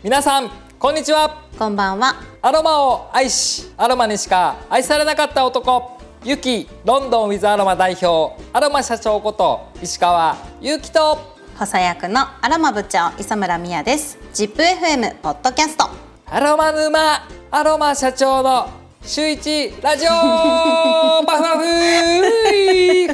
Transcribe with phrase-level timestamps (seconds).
[0.00, 0.48] 皆さん
[0.78, 2.14] こんにちはこんばんは。
[2.40, 11.16] アロマを愛しアロマにしか愛されなかった男ユキロンドンウィズアロマ代表アロマ社長こと石川祐希と
[11.56, 14.16] 補佐役のアロマ部長磯村美也です。
[14.34, 15.86] ZIPFM ポッドキャスト。
[16.26, 18.68] アロマ沼アロマ社長の
[19.10, 20.10] 週一ラジオ
[21.24, 21.64] バフバフ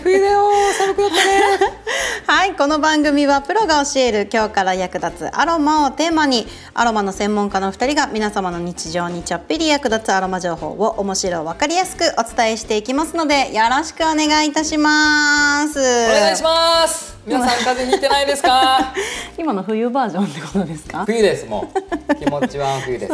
[0.01, 1.73] 冬だよ寒くなったね。
[2.27, 15.79] はい、この番組はプロが教える今日から役立つアロマをテーマにアロマの専門家の2人が皆様の日常にちょっぴり役立つアロマ情報を面白わかりやすくお伝えしていきますのでよろしくお願いいたします。
[15.79, 15.82] お
[16.13, 17.15] 願いします。
[17.25, 18.93] 皆さん風邪ひいてないですか？
[19.39, 21.04] 今の冬バージョンってことですか？
[21.07, 21.71] 冬ですも
[22.11, 22.15] う。
[22.17, 23.13] 気持ちは冬です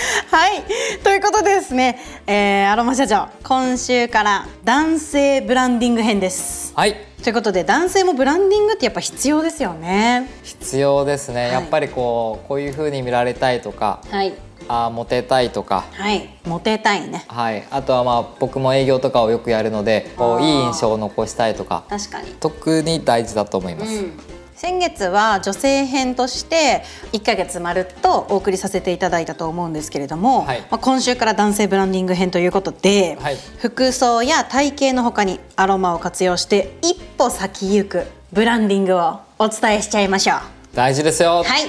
[0.30, 0.62] はい、
[1.02, 6.72] ということでですね、えー、アロマ社長今週から男性ブランディング編です。
[6.74, 6.96] はい。
[7.22, 10.28] ということで男性もブランディングってやっぱ必要ですよね。
[10.42, 11.52] 必要ですね、はい。
[11.52, 14.32] やっぱりこうこういう風に見られたいとかはい。
[14.68, 15.84] あーモテたいとか。
[15.92, 16.30] はい。
[16.46, 17.24] モテたいね。
[17.28, 21.84] はい、あとはまあ僕も営業とかをよくやるのでこういい印象を残したいとか。
[21.88, 22.34] 確かに。
[22.40, 30.60] 特に大事だと思います、うん先月は女性編として1ヶ月まるっとお送りさせていただいたと思うんですけれども、はい。
[30.70, 33.38] まあ、今週から男性ブランディング編ということで、はい。
[33.56, 40.38] 服装や体型の他にアロマを活用して一歩先行くブランディングをお伝えしちゃいましょう。
[40.74, 41.62] 大事ですよ、はい。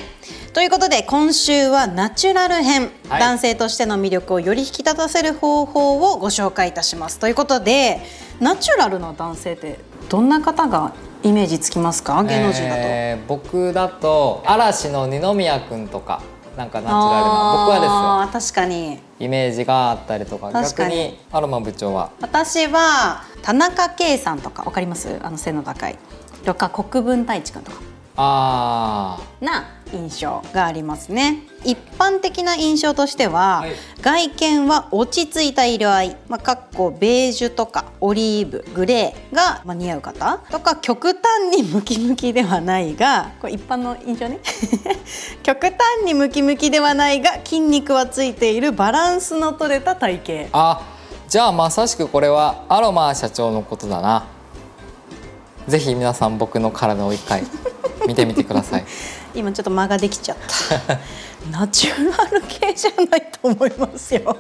[0.52, 3.20] ということで今週はナチュラル編、はい。
[3.22, 7.20] 男性としての魅力をより引き立たせる方法をご紹介いたします。
[7.20, 8.02] ということで
[8.42, 10.92] ナチュラルな男性ってどんな方が
[11.24, 12.24] イメージつきますか？
[12.24, 16.22] 芸能人だと、えー僕だと嵐の二宮君とか
[16.58, 17.32] なんかナチュラルな
[17.80, 18.92] 僕はあー確かに。
[18.92, 22.10] ですよイメージがあったりとか逆にアロマ部長は？
[22.22, 25.20] 私は田中圭さんとかわかります？
[25.22, 25.98] あの背の高い。
[26.44, 27.78] とか国分太一君とか。
[28.18, 31.44] あな印象がありますね。
[31.64, 33.72] 一般的な印象としては、はい。
[34.02, 44.40] 外見は落ち着いた色合い、まあ、かっこベージュとかオリーブグレーが、まあ、似合う方とか極端にムキムキではないがこれ一般の印象ね。
[45.44, 50.32] 極端にムキムキではないが 筋肉はついているバランスの取れた体型。
[50.32, 50.82] ーあ
[51.28, 54.26] じゃあまさしくこれはアロマ社長のことだな。
[55.68, 57.44] ぜひ皆さん僕の体を一回
[58.08, 58.86] 見てみてください
[59.36, 60.38] 今ちょっと間ができちゃっ
[60.88, 61.00] た。
[61.50, 64.38] ナチュラル系じゃないと思いますよ。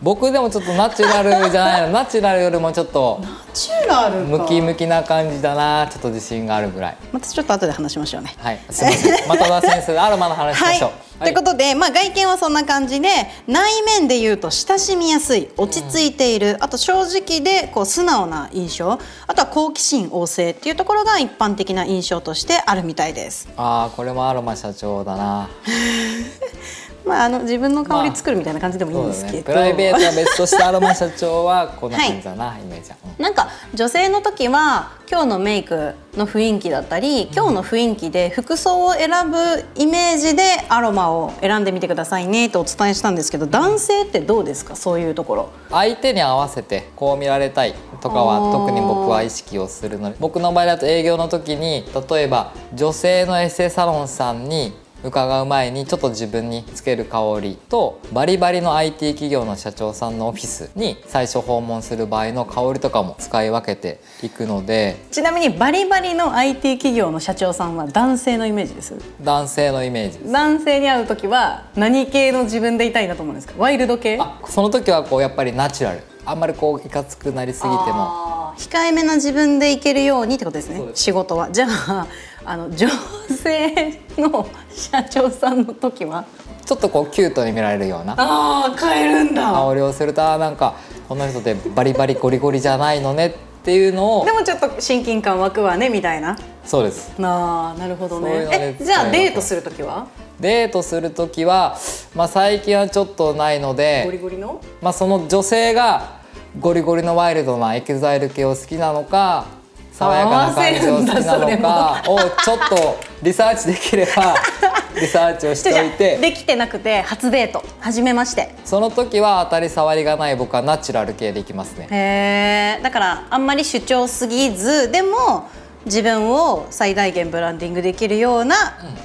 [0.00, 1.88] 僕でもちょっとナチュラルじゃないの。
[1.90, 5.86] ナチュラルよりもちょっとナチュラルムキムキな感じだな。
[5.86, 6.96] ちょっと自信があるぐらい。
[7.12, 8.34] またちょっと後で話しましょうね。
[8.38, 8.60] はい。
[8.70, 9.28] すいません。
[9.28, 10.90] また田先生アロマの話しまはいしょう、
[11.22, 11.32] とい。
[11.32, 13.08] うことで、まあ、外見はそんな感じで
[13.46, 23.48] 内面で言うと親しみやすい落ち着いている、あと正直でこう素直な印象あとは好奇心旺盛っていうところが一般的な印象としてあるみたいです。
[23.56, 25.48] ああこれもアロマ社長だな
[27.04, 33.22] まあ、あの自分の香り作るみたいな感じでもいいんですけど、プライベートは別としてアロマ社長はこんな感じだな、イメージは、うん。
[33.22, 39.36] なんか女性の時は今日のメイクの雰囲気だったり今日の雰囲気で服装を選ぶ
[39.76, 44.74] イメージでアロマを選んでみてくださいねとお伝えしたんですけど男性ってどうですか？
[44.76, 45.48] そういうところ。
[45.70, 50.16] 相手に合わせてこう見られたいとかあはー特に僕は意識をするので。
[50.18, 54.72] 僕の場合だと営業の時に例えば女性のエステサロンさんに
[55.04, 68.94] 伺う前にちょっと自分につける香りとバリバリの IT 企業の社長さんのオフィスに最初訪問する場合の香りとかも使い分けていくのでちなみにバリバリの IT 企業の社長さんは男性のイメージです。
[69.20, 70.32] 男性のイメージです。
[70.32, 73.54] 男性に会う時は何系の自分でいたいなと思うんですか？
[73.58, 74.18] ワイルド系？
[74.20, 76.02] あその時はこうやっぱりナチュラル。
[76.24, 78.54] あんまりこういかつくなりすぎても。
[78.56, 80.80] 控えめな自分でいけるようにってことですね。
[80.94, 81.50] 仕事は。
[81.50, 82.06] じゃあ
[82.44, 82.88] あの女
[83.28, 86.24] 性の社長さんの時は？
[86.64, 88.14] ちょっとこうキュートに見られるような。
[88.18, 89.52] ああ変えるんだ。
[89.52, 90.74] 香りをするとなんか
[91.08, 94.24] この人でバリバリゴリゴリじゃないのねっていうのを。
[94.24, 96.38] でもちょっと親近感湧くわねみたいな。
[96.64, 97.18] そうです。
[97.18, 98.48] なあなるほどね。
[98.50, 100.06] えじゃあデートする時は？
[100.40, 101.78] デートする時は、
[102.16, 104.60] まあ、最近はちょっとないのゴリで、ゴリの？
[104.80, 106.20] まあ、その女性が
[106.58, 109.46] ゴリゴリのワイルドな EXILE 系を好きなのか
[109.92, 114.34] 爽やかな感じを好きなのかをちょっとリサーチできれば
[114.98, 115.72] リサーチをして。
[115.72, 121.88] おいてできてなくて初デート初めましてその時は当たり障りがない僕はナチュラル系でいきますね。
[121.90, 125.48] へえだからあんまり主張すぎずでも
[125.84, 128.56] 自分を最大限ブランディングできるような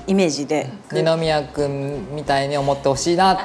[0.05, 3.37] イメージで、二宮君みたいに思ってほしいなっ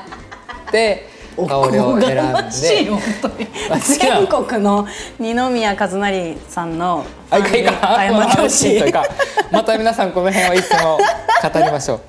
[0.71, 1.43] て香
[1.73, 3.49] りを選んで本当に
[3.81, 4.87] 全国の
[5.19, 9.02] 二宮和也さんのあいかいか謝ってほしいというか
[9.50, 12.00] また皆さんこの辺はいつも語りましょう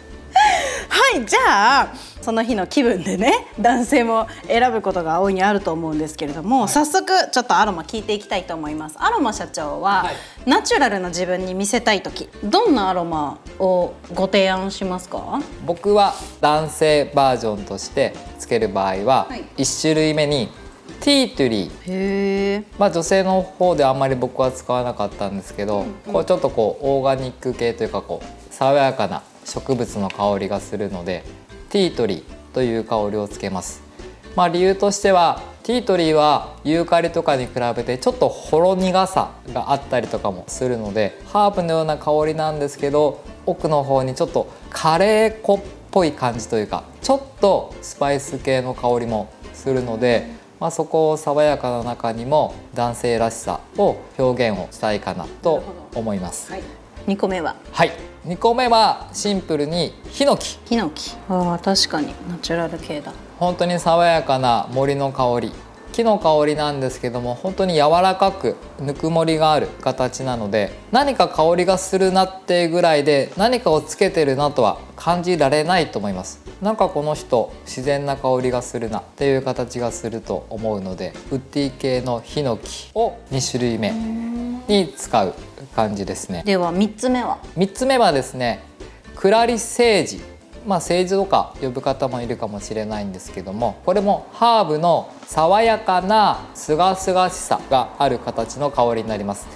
[0.89, 1.93] はいじゃあ
[2.23, 8.95] その日の気分でね男性も選ぶことが大いにあると思うんですけれども、早速ちょっとアロマ聞いていきたいと思います。
[8.99, 10.15] アロマ社長は、はい。
[10.49, 15.41] ナチュラルな自分に見せたい時どんなアロマをご提案しますか？
[15.65, 19.43] 僕は男性バージョンとしてつける場合は、はい。
[19.57, 20.49] 1種類目に
[21.01, 22.65] ティートゥリー。
[22.79, 31.23] まあ女性の方であんまり僕は使わなかったんですけど、こうちょっとこうオーガニック系というかこう爽やかな植物の香りがするので
[31.73, 32.23] ティートリー
[32.53, 33.81] という香りをつけます。
[34.35, 50.27] まあ理由としてはティートリーはユーカリとかに比べてちょっとほろ苦さがあったりとかもするのでハーブのような香りなんですけど奥の方にちょっとカレー粉っぽい感じというかちょっとスパイス系の香りもするので、
[50.59, 55.63] まあ、そこを爽やかな中にも男性らしさを表現をしたいかなと
[55.95, 56.51] 思います。
[56.51, 56.61] はい
[57.07, 57.55] 2個目は？
[57.73, 57.91] はい、
[58.25, 60.57] 2個目はシンプルにヒノキ。
[60.63, 61.11] ヒノキ。
[61.27, 63.11] あー確かにナチュラル系だ。
[63.37, 65.51] 本当に爽やかな森の香り
[65.93, 76.41] 木の香りなんですけども本当に柔らかくぬくもりがある形なので何か香りがするなってぐらいで何かをつけてるなとは感じられないと思います。
[76.61, 83.91] なんかこの人自然な香りがするなっていう形がすると思うのでウッディ系のヒノキを2種類目
[84.67, 85.33] に使う
[85.75, 86.43] 感じですね。
[86.45, 88.63] では3つ目は？3つ目はですね
[89.15, 90.21] クラリセージ
[90.65, 99.47] まあセージとか呼ぶ方もいるかもしれないんですけどもこれもハーブの爽やかなすがすがしさがある形の香りになります。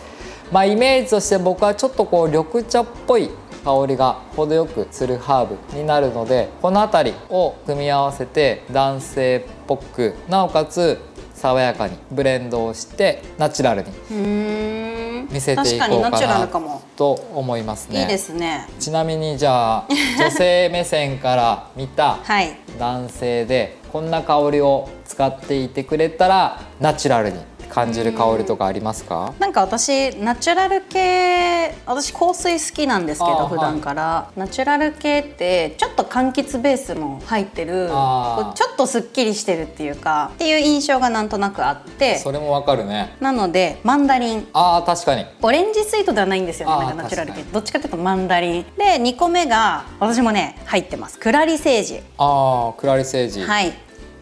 [0.52, 3.30] まあイメージとして僕はちょっとこう緑茶っぽい
[3.66, 11.00] 香りが程よくするハーブになるのでこの辺りを組み合わせて男性っぽくなおかつ
[11.34, 14.97] 爽やかにブレンドをしてナチュラルに
[15.30, 16.48] 見せていこうかな
[16.96, 18.02] と思いますね。
[18.02, 18.68] いいですね。
[18.80, 19.86] ちなみにじゃあ
[20.18, 22.58] 女性目線から見た はい。
[22.80, 29.34] 男性でこんな香りを使っていてくれたらナチュラルに感じる香りとかありますか？
[29.40, 37.88] なんか私ナチュラル系私香水好きなんですけど普段から、ナチュラル系ってちょっと柑橘ベースも入ってる。
[37.88, 42.18] ちょっとすっきりしてるっていうかっていう印象がなんとなくあって。
[42.18, 43.16] それもわかるね。
[43.20, 44.48] なのでマンダリン。
[44.54, 45.26] あー確かに。
[45.42, 46.86] オレンジスイートではないんですよね。
[46.86, 47.42] なんかナチュラル系。
[47.42, 48.64] 確どっちかっていうとマンダリン。
[48.78, 51.20] で2個目が私もね入ってます。
[51.20, 52.02] クラリセージ。
[52.18, 53.74] あークラリセージ、はい。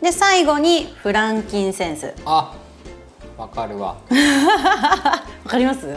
[0.01, 2.13] で最後にフランキンセンス。
[2.25, 2.53] あ
[3.37, 5.95] わかるわ、 わかります、うん、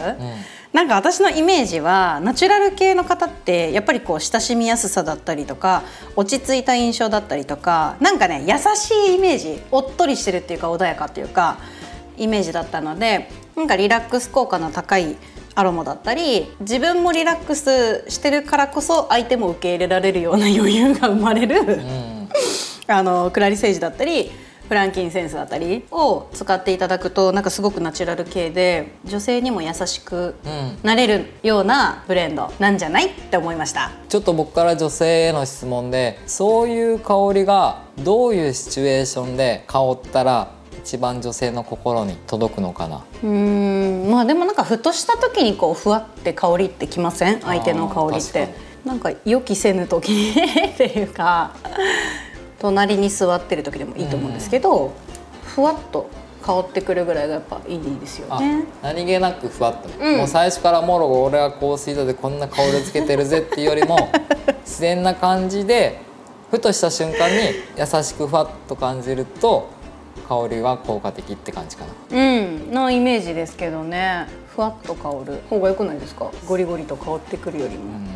[0.72, 5.82] なんか私のイメージはナチュラル系の方ってやっぱりこう親しみやすさだったりとか
[6.16, 11.58] 落ち着いた印象だったりとかなんかね優しいイメージおっとりしてるっていうか穏やかっていうか
[12.16, 15.16] イメージだったのでなんかリラックス効果の高い
[15.54, 22.28] アロマだったり自分もリラックスしてるからこそ相手も受け入れられるような余裕が生まれる、うん、
[22.86, 24.30] あのクラリセージだったり
[24.68, 33.90] フランキンセンスだったりを使っていただくとなんかすごくナチュラル系で女性にも優しくうんなれるようなブレンドなんじゃないって思いました。
[34.08, 40.50] ちょっと僕から女性への質問でそういう香りがどういうシチュエーションで香ったら
[40.80, 43.04] 一番女性の心に届くのかな？
[43.22, 43.28] うー
[44.06, 47.40] んまあでもなんかふとした時にこうふわって香りってきません？
[47.40, 48.68] 相手の香りって。
[48.84, 50.30] なんか予期せぬ時に
[50.72, 51.50] っていうか
[52.58, 54.92] 隣に座ってる時でもいいと思うんですけど、
[55.44, 56.08] ふわっと
[56.42, 58.64] 香ってくるぐらいがやっぱいいですよあね。
[58.82, 60.16] 何気なくふわっと、うん。
[60.18, 63.96] もう最初からもろ俺は香水だでこんな香りつけてるぜっていうよりも
[64.64, 66.00] 自然な感じで
[66.50, 67.36] ふとした瞬間に
[67.76, 69.68] 優しくふわっと感じると
[70.28, 72.18] 香りは効果的って感じかな。
[72.18, 74.26] うん、のイメージですけどね。
[74.54, 75.40] ふわっと香る。
[75.48, 76.30] 方が良くないですか？
[76.46, 77.84] ゴリゴリと香ってくるよりも。
[77.84, 78.08] うん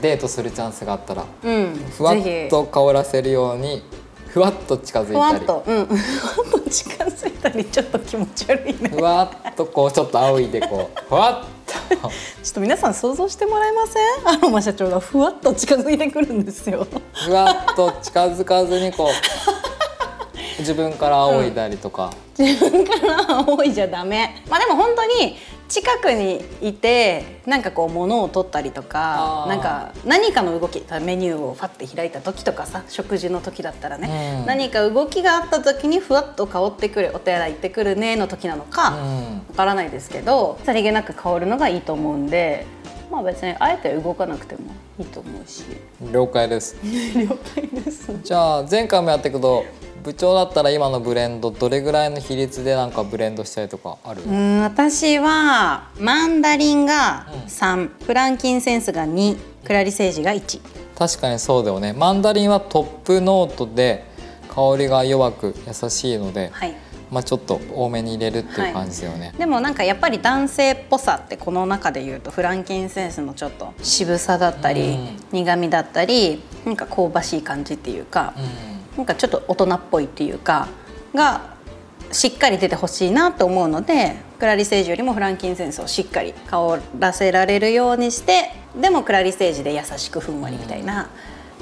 [0.00, 2.16] デートするチャンスがあったらうん、ふわっ
[2.48, 3.82] と香らせるように
[4.28, 5.44] ふわっと近づふわいたり。
[5.44, 5.64] っと。
[5.66, 5.86] うん。
[5.86, 5.92] ふ
[6.40, 8.88] わっと近づいたり ちょっと気持ち悪いね。
[8.90, 11.50] ふわっとこうちょっと仰いでこう ふわっと。
[11.70, 14.38] ちょっと皆さん想像してもらえません？
[14.38, 16.86] アロマ社長がふわっと近づいてくるんですよ。
[17.12, 24.44] ふわっと近づかずにこう自分から仰いだりとか、自分から多いじゃダメ。
[24.48, 25.36] まあでも本当に
[25.70, 34.46] 近くにいてなんかこう物を取ったりとかなんか何かの動きメニューをファッて開いた時とかさ食事の時だったらね、うん。
[34.46, 39.02] 何か動きがあった時にふわっと香ってくるお手洗い行ってくるねの時なのか、わ
[39.48, 39.54] うん。
[39.54, 42.66] からないですけどさりげなく香るのがいいと思うんで
[43.08, 44.62] まあ別にあえて動かなくても
[44.98, 45.62] いいと思うし。
[46.12, 46.76] 了解です。
[46.82, 48.10] 了解です。
[48.24, 49.64] じゃあ前回もやったけど
[50.02, 60.60] 部長だったら今のブレンドどれぐらいの比率でなんかブレンドしたりとかある、うん私はマンダリンが3、フランキンセンスが2クラリセージが1
[60.96, 61.94] 確かにそうだよね。
[61.94, 64.04] マンダリンはトップノートで
[64.48, 66.74] 香りが弱く優しいので、はい。
[67.10, 75.16] まあちょっと多めに入れるっていう感じだよね、でもなんかやっぱり男性っぽさってこの中で言うとフランキンセンスのちょっと渋さだったり、うん。
[75.32, 80.68] 苦みだったりなんか香ばしい感じっていうか、うんなんかちょっと大人っぽいっていうか
[81.14, 81.56] が
[82.12, 91.10] しっかり出てほしいなと思うのでクラリセージよりもフランキンセンスをしっかり香らせられるようにしてでもクラリセージで優しくふんわりみたいな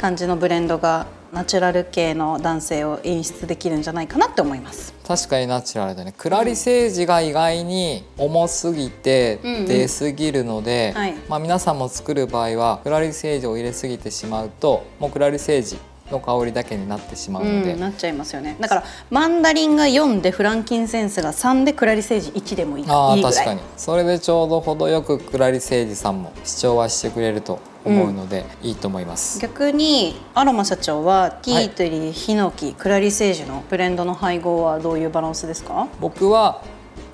[0.00, 4.94] 感じのブレンドがナチュラル系の男性を演出できるんじゃないかなって思います。
[5.06, 6.14] 確かにナチュラルだね。
[6.16, 11.14] クラリセージが意外に重すぎて出すぎるので、はい。
[11.28, 15.78] まあ、皆さんも作る場合はクラリセージを入れすぎてしまうともうクラリセージ
[16.10, 18.56] の香りだけになってしまうので、うん、なっちゃいますよね。
[18.60, 23.60] だからマンダリンが4でフランキンセンスが3でクラリセージ1でもいいああ確かに。
[23.76, 29.40] それでちょうど程よくクラリセージさんも主張はしてくれると思うので、いいと思います。
[29.40, 31.64] 逆にアロマ社長はテはい。
[31.66, 35.88] ィートリー、ヒノキクラリセージのブレンドの配合はどういうバランスですか？
[36.00, 36.62] 僕は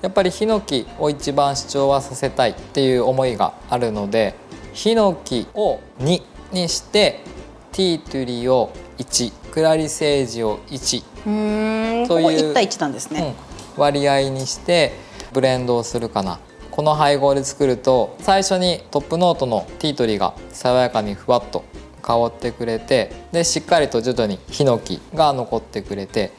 [0.01, 4.35] やっぱりヒノキを一番主張はさせたいっていう思いがあるので
[4.73, 6.21] ヒノキを2
[6.51, 7.21] にして
[7.71, 12.37] ティートゥリーを1クラリセージを1、うーんそういう。
[12.39, 13.35] ここ1対1なんですね、
[13.77, 13.81] うん。
[13.81, 14.93] 割合にして
[15.33, 16.39] ブレンドをするかな。
[16.75, 21.63] この配合で作ると最初にトップノートのティートリーが爽やかにふわっと
[22.01, 26.33] 香ってくれてでしっかりと徐々にヒノキが残ってくれて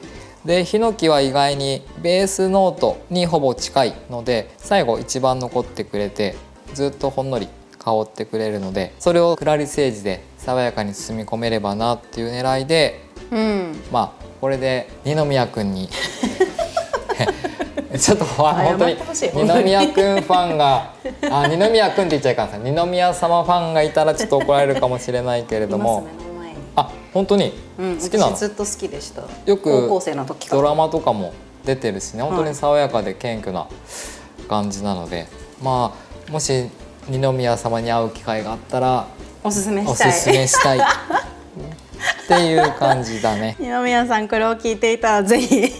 [0.45, 6.37] でヒノキは意外にベースノートにほぼ近いので最後一番残ってくれて
[6.75, 7.49] ずっとほんのり
[7.87, 13.01] 香ってくれるのでそれをクラリセージで爽やかに包み込めればなっていう狙いで
[13.31, 13.81] うん。
[13.93, 15.89] まあこれで二宮君に
[17.97, 18.97] ちょっとほ本当に
[19.33, 20.93] 二宮君ファンが
[21.31, 26.09] あ二宮君って言っちゃいかんさい二宮様ファンがいたらちょっと怒られるかもしれないけれどいも
[26.75, 27.55] あ本当に？
[27.79, 28.37] うん、好きなの？
[28.37, 29.23] 私ずっと好きでした。
[29.47, 30.61] よく高校生の時から。
[30.61, 31.33] ドラマとかも
[31.65, 32.23] 出てるしね。
[32.23, 33.67] 本当に爽やかで謙虚な
[34.49, 35.27] 感じなので、
[35.63, 35.95] ま
[36.29, 36.69] あもし
[37.09, 39.07] 二宮様に会う機会があったら
[39.43, 40.13] おすすめおしたい。
[40.13, 40.79] すすめしたい。
[42.25, 43.57] っていう感じだね。
[43.61, 45.73] 二宮さんこれを聞いていたらぜひ。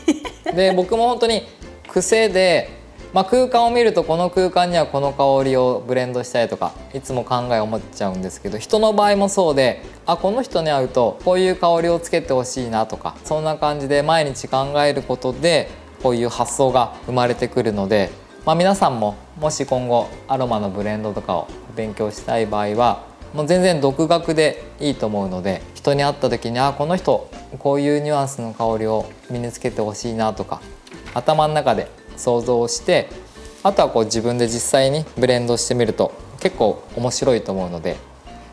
[0.55, 1.43] で僕も本当に
[1.89, 2.71] 癖で、
[3.13, 15.69] まあ、空間を見るとこの空間にはこの香りをブレンドしたいとかいつも考えを持っちゃうんですけど人の場合もそうであこの人に会うとこういう香りをつけてほしいなとかそんな感じで毎日考えることで
[16.03, 18.11] こういう発想が生まれてくるので、
[18.47, 30.63] まあ、皆さんももし今後アロマのブレンドとかを勉強したい場合はもう全然独学でいいと思うので人に会った時にあこの人こういうニュアンスの香りを身につけてほしいなとか
[31.13, 33.09] 頭の中で想像して
[33.65, 37.97] あとはこう自分で実際にブレンドしてみると結構面白いと思うので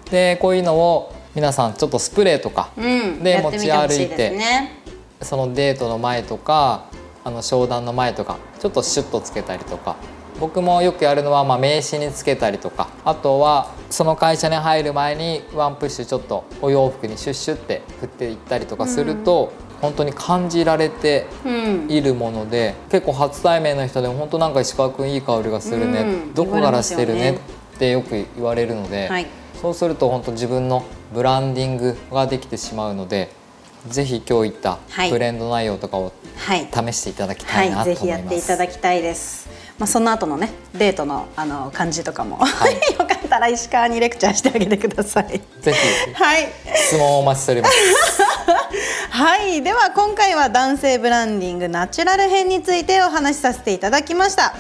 [0.10, 4.34] でこういうのを皆さんちょっとスプレーとかうんで持ち歩いて
[5.22, 6.86] そのデートの前とか
[7.24, 9.96] あの商談の前とかちょっとシュッとつけたりとか
[10.40, 21.92] 僕もよくやるのはまあ名刺につけたりとかあとはその会社に入る前にワンプッシュちょっとお洋服にシュッシュって振っていったりとかすると、本当に感じられてうん。
[21.92, 26.34] いるもので結構初対面の人でも本当なんか石川君いい香りがするね、うん。
[26.34, 27.40] どこからしてるね。
[27.76, 29.28] ってよく言われるので、はい。
[29.62, 33.30] そうすると本当自分のブランディングができてしまうので
[33.88, 38.48] ぜひ今日言ったはいブレンド内容とかをはい試していただきたはいい、なとぜひやってい思います。
[38.48, 39.50] ただきたいです。
[39.80, 45.42] まあ、その後のね、デートの、あの感じとかも、はい よかったら石川にレクチャーしてあげてください。
[45.62, 47.76] ぜひはい、質問をお待ちしております。
[49.10, 54.54] はい、では今回は男性ブランディングナチュラル編についてお話しさせていただきました。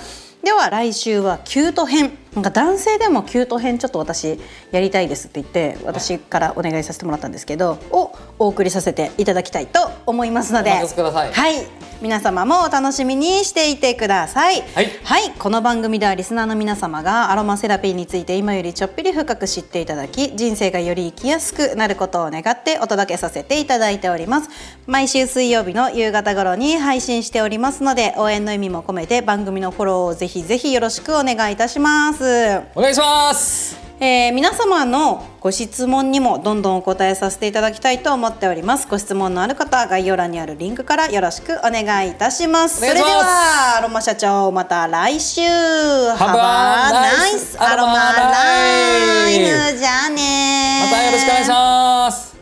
[0.43, 2.17] では来週はキュート編。
[2.33, 4.39] なんか男性でもキュート編ちょっと私
[4.71, 10.71] やりたいですって言って私からお願いさせてもらったんですけどをお送りさせていただきたいと思いますので。
[10.71, 11.31] お任せください。
[11.31, 14.61] はい皆様もお楽しみにしていてください。
[14.73, 15.31] はい。
[15.39, 24.49] この番組ではリスナーの皆様がアロマセラピーについて今よりちょっぴり深く知っていただき人生がより生きやすくなることを願ってお届けさせていただいております。
[24.85, 32.59] 毎週水曜日の夕方頃に配信しておりますので応援の意味も込めて番組のフォローをぜひぜひよろしくお願いいたします。
[32.75, 33.82] お願いします。
[34.03, 38.85] えー皆様のご質問にもどんどんお答えさせていただきたいと思っております。
[38.89, 42.81] ご質問のある方概要欄にあるリンクからよろしくお願いいたします。
[42.81, 45.39] それではアロマ社長また来週。
[45.41, 49.39] Have a nice nice アロマライ
[49.71, 52.32] フじゃあねまたよろしくお願いします。